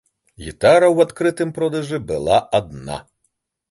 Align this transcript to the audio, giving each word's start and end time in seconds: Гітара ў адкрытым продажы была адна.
Гітара 0.45 0.87
ў 0.95 1.07
адкрытым 1.07 1.53
продажы 1.61 2.03
была 2.09 2.43
адна. 2.63 3.03